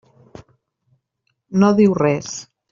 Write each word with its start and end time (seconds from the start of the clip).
No 1.65 1.71
diu 1.83 1.95
res. 2.03 2.37